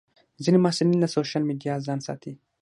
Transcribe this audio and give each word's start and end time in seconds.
ځینې 0.43 0.57
محصلین 0.61 0.99
له 1.01 1.09
سوشیل 1.15 1.43
میډیا 1.49 1.73
ځان 1.87 1.99
ساتي. 2.07 2.33